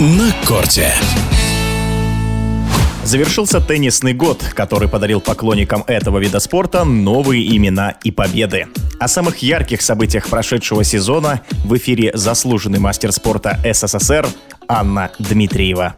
На 0.00 0.32
корте. 0.46 0.88
Завершился 3.04 3.60
теннисный 3.60 4.14
год, 4.14 4.42
который 4.54 4.88
подарил 4.88 5.20
поклонникам 5.20 5.84
этого 5.86 6.18
вида 6.18 6.40
спорта 6.40 6.84
новые 6.84 7.56
имена 7.56 7.94
и 8.02 8.10
победы. 8.10 8.66
О 8.98 9.06
самых 9.06 9.38
ярких 9.38 9.82
событиях 9.82 10.28
прошедшего 10.28 10.82
сезона 10.82 11.42
в 11.64 11.76
эфире 11.76 12.10
заслуженный 12.14 12.78
мастер 12.78 13.12
спорта 13.12 13.58
СССР 13.64 14.26
Анна 14.66 15.10
Дмитриева 15.18 15.96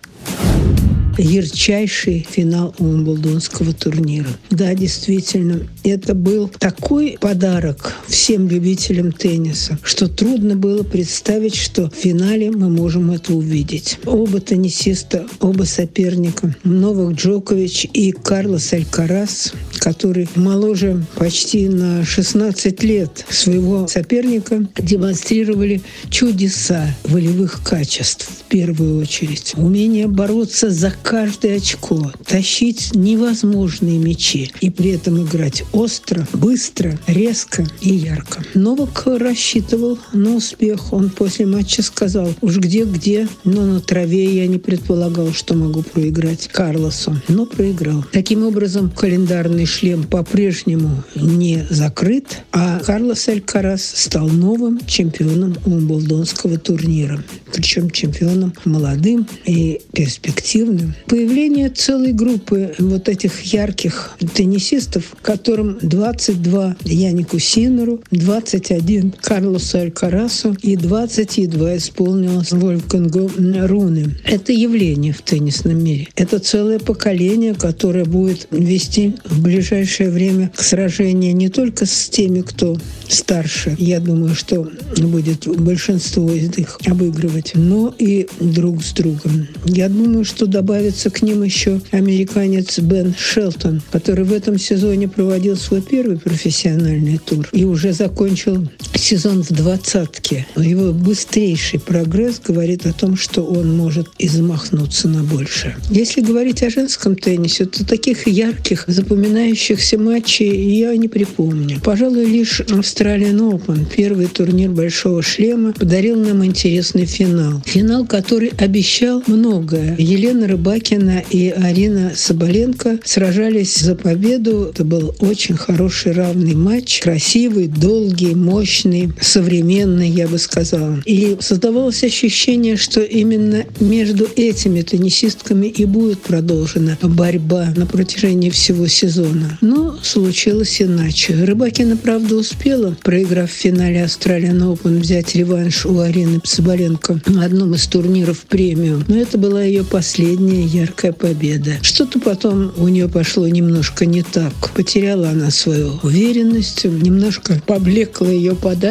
ярчайший 1.18 2.26
финал 2.28 2.74
Умблдонского 2.78 3.72
турнира. 3.72 4.28
Да, 4.50 4.74
действительно, 4.74 5.66
это 5.84 6.14
был 6.14 6.48
такой 6.58 7.18
подарок 7.20 7.94
всем 8.08 8.48
любителям 8.48 9.12
тенниса, 9.12 9.78
что 9.82 10.08
трудно 10.08 10.56
было 10.56 10.82
представить, 10.82 11.54
что 11.54 11.90
в 11.90 11.94
финале 11.94 12.50
мы 12.50 12.70
можем 12.70 13.10
это 13.10 13.34
увидеть. 13.34 13.98
Оба 14.06 14.40
теннисиста, 14.40 15.26
оба 15.40 15.64
соперника, 15.64 16.54
Новак 16.64 17.14
Джокович 17.14 17.86
и 17.92 18.12
Карлос 18.12 18.72
Алькарас, 18.72 19.52
который 19.78 20.28
моложе 20.34 21.04
почти 21.16 21.68
на 21.68 22.04
16 22.04 22.82
лет 22.82 23.24
своего 23.28 23.86
соперника, 23.86 24.66
демонстрировали 24.78 25.82
чудеса 26.10 26.86
волевых 27.04 27.62
качеств 27.62 28.28
в 28.28 28.42
первую 28.48 29.00
очередь. 29.00 29.52
Умение 29.56 30.06
бороться 30.06 30.70
за 30.70 30.92
каждое 31.02 31.58
очко, 31.58 32.12
тащить 32.26 32.94
невозможные 32.94 33.98
мячи 33.98 34.50
и 34.60 34.70
при 34.70 34.90
этом 34.90 35.22
играть 35.22 35.62
остро, 35.74 36.26
быстро, 36.32 36.98
резко 37.06 37.66
и 37.80 37.92
ярко. 37.92 38.42
Новак 38.54 39.02
рассчитывал 39.06 39.98
на 40.12 40.36
успех. 40.36 40.92
Он 40.92 41.10
после 41.10 41.46
матча 41.46 41.82
сказал, 41.82 42.32
уж 42.40 42.58
где-где, 42.58 43.28
но 43.42 43.62
на 43.66 43.80
траве 43.80 44.24
я 44.36 44.46
не 44.46 44.58
предполагал, 44.58 45.32
что 45.32 45.54
могу 45.54 45.82
проиграть 45.82 46.48
Карлосу. 46.48 47.16
Но 47.28 47.44
проиграл. 47.44 48.04
Таким 48.12 48.46
образом, 48.46 48.90
календарный 48.90 49.66
шлем 49.66 50.04
по-прежнему 50.04 51.02
не 51.14 51.66
закрыт, 51.68 52.42
а 52.52 52.78
Карлос 52.78 53.28
Алькарас 53.28 53.82
стал 53.84 54.28
новым 54.28 54.80
чемпионом 54.86 55.56
Умблдонского 55.66 56.58
турнира. 56.58 57.22
Причем 57.52 57.90
чемпионом 57.90 58.54
молодым 58.64 59.26
и 59.44 59.80
перспективным. 59.92 60.94
Появление 61.06 61.68
целой 61.70 62.12
группы 62.12 62.74
вот 62.78 63.08
этих 63.08 63.40
ярких 63.42 64.12
теннисистов, 64.34 65.04
которым 65.22 65.63
22 65.82 66.76
Янику 66.84 67.38
Синеру, 67.38 68.00
21 68.10 69.14
Карлосу 69.20 69.78
Алькарасу 69.78 70.56
и 70.62 70.76
20 70.76 71.38
едва 71.38 71.76
исполнилось 71.76 72.52
Вольфгангу 72.52 73.30
Руны. 73.66 74.16
Это 74.24 74.52
явление 74.52 75.12
в 75.12 75.22
теннисном 75.22 75.82
мире. 75.82 76.08
Это 76.16 76.38
целое 76.38 76.78
поколение, 76.78 77.54
которое 77.54 78.04
будет 78.04 78.46
вести 78.50 79.14
в 79.24 79.42
ближайшее 79.42 80.10
время 80.10 80.50
к 80.54 80.62
сражению 80.62 81.34
не 81.34 81.48
только 81.48 81.86
с 81.86 82.08
теми, 82.08 82.40
кто 82.40 82.76
старше, 83.08 83.76
я 83.78 84.00
думаю, 84.00 84.34
что 84.34 84.68
будет 84.98 85.46
большинство 85.46 86.30
из 86.32 86.56
них 86.56 86.78
обыгрывать, 86.86 87.52
но 87.54 87.94
и 87.98 88.26
друг 88.40 88.82
с 88.82 88.92
другом. 88.92 89.48
Я 89.64 89.88
думаю, 89.88 90.24
что 90.24 90.46
добавится 90.46 91.10
к 91.10 91.22
ним 91.22 91.42
еще 91.42 91.80
американец 91.90 92.78
Бен 92.78 93.14
Шелтон, 93.16 93.82
который 93.90 94.24
в 94.24 94.32
этом 94.32 94.58
сезоне 94.58 95.08
проводил 95.08 95.53
свой 95.56 95.82
первый 95.82 96.16
профессиональный 96.16 97.18
тур 97.18 97.48
и 97.52 97.64
уже 97.64 97.92
закончил 97.92 98.68
сезон 99.04 99.42
в 99.42 99.50
двадцатке. 99.50 100.46
Его 100.56 100.92
быстрейший 100.92 101.78
прогресс 101.78 102.40
говорит 102.42 102.86
о 102.86 102.94
том, 102.94 103.18
что 103.18 103.42
он 103.42 103.76
может 103.76 104.08
и 104.18 104.28
замахнуться 104.28 105.08
на 105.08 105.22
больше. 105.22 105.76
Если 105.90 106.22
говорить 106.22 106.62
о 106.62 106.70
женском 106.70 107.14
теннисе, 107.14 107.66
то 107.66 107.84
таких 107.84 108.26
ярких, 108.26 108.84
запоминающихся 108.86 109.98
матчей 109.98 110.78
я 110.78 110.96
не 110.96 111.08
припомню. 111.08 111.80
Пожалуй, 111.84 112.24
лишь 112.24 112.60
Australian 112.60 113.50
Open, 113.50 113.86
первый 113.94 114.26
турнир 114.26 114.70
Большого 114.70 115.22
шлема, 115.22 115.74
подарил 115.74 116.16
нам 116.16 116.42
интересный 116.42 117.04
финал. 117.04 117.62
Финал, 117.66 118.06
который 118.06 118.52
обещал 118.56 119.22
многое. 119.26 119.96
Елена 119.98 120.48
Рыбакина 120.48 121.22
и 121.30 121.50
Арина 121.50 122.12
Соболенко 122.14 123.00
сражались 123.04 123.78
за 123.78 123.96
победу. 123.96 124.70
Это 124.70 124.82
был 124.82 125.14
очень 125.18 125.56
хороший 125.56 126.12
равный 126.12 126.54
матч, 126.54 127.00
красивый, 127.00 127.66
долгий, 127.68 128.34
мощный, 128.34 128.93
современный, 129.20 130.08
я 130.08 130.28
бы 130.28 130.38
сказала. 130.38 131.02
И 131.04 131.36
создавалось 131.40 132.02
ощущение, 132.04 132.76
что 132.76 133.00
именно 133.00 133.64
между 133.80 134.28
этими 134.36 134.82
теннисистками 134.82 135.66
и 135.66 135.84
будет 135.84 136.20
продолжена 136.20 136.96
борьба 137.02 137.72
на 137.76 137.86
протяжении 137.86 138.50
всего 138.50 138.86
сезона. 138.86 139.58
Но 139.60 139.98
случилось 140.02 140.80
иначе. 140.80 141.34
Рыбакина, 141.34 141.96
правда, 141.96 142.36
успела, 142.36 142.96
проиграв 143.02 143.50
в 143.50 143.54
финале 143.54 144.04
Australian 144.04 144.60
Open, 144.60 144.98
взять 144.98 145.34
реванш 145.34 145.86
у 145.86 145.98
Арины 145.98 146.40
Соболенко 146.44 147.20
на 147.26 147.44
одном 147.44 147.74
из 147.74 147.86
турниров 147.86 148.40
премиум. 148.40 149.04
Но 149.08 149.16
это 149.16 149.38
была 149.38 149.62
ее 149.62 149.84
последняя 149.84 150.64
яркая 150.64 151.12
победа. 151.12 151.72
Что-то 151.82 152.20
потом 152.20 152.72
у 152.76 152.88
нее 152.88 153.08
пошло 153.08 153.46
немножко 153.48 154.06
не 154.06 154.22
так. 154.22 154.52
Потеряла 154.74 155.30
она 155.30 155.50
свою 155.50 155.98
уверенность, 156.02 156.84
немножко 156.84 157.60
поблекла 157.66 158.28
ее 158.28 158.54
подача, 158.54 158.83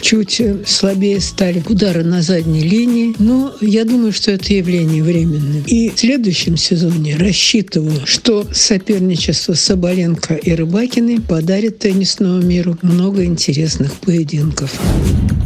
чуть 0.00 0.40
слабее 0.66 1.20
стали 1.20 1.62
удары 1.68 2.04
на 2.04 2.22
задней 2.22 2.62
линии. 2.62 3.14
Но 3.18 3.54
я 3.60 3.84
думаю, 3.84 4.12
что 4.12 4.30
это 4.32 4.52
явление 4.52 5.02
временное. 5.02 5.62
И 5.66 5.90
в 5.90 5.98
следующем 5.98 6.56
сезоне 6.56 7.16
рассчитываю, 7.16 8.06
что 8.06 8.46
соперничество 8.52 9.54
Соболенко 9.54 10.34
и 10.34 10.54
Рыбакиной 10.54 11.20
подарит 11.20 11.78
теннисному 11.78 12.42
миру 12.42 12.78
много 12.82 13.24
интересных 13.24 13.92
поединков. 13.94 14.72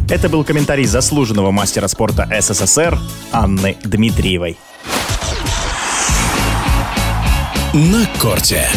Это 0.09 0.29
был 0.29 0.43
комментарий 0.43 0.85
заслуженного 0.85 1.51
мастера 1.51 1.87
спорта 1.87 2.29
СССР 2.39 2.99
Анны 3.31 3.77
Дмитриевой. 3.83 4.57
На 7.73 8.07
корте. 8.19 8.67